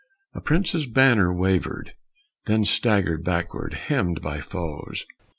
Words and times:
A 0.33 0.41
prince's 0.41 0.87
banner 0.87 1.31
Wavered, 1.31 1.93
then 2.45 2.65
staggered 2.65 3.23
backward, 3.23 3.75
hemmed 3.85 4.19
by 4.23 4.41
foes. 4.41 5.05